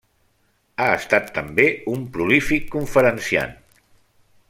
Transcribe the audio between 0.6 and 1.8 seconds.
Ha estat també